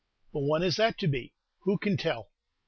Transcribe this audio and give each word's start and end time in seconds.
But 0.33 0.39
when 0.47 0.63
is 0.63 0.77
that 0.77 0.97
to 0.97 1.07
be? 1.07 1.31
Who 1.59 1.77
can 1.77 1.95
tell? 1.95 2.31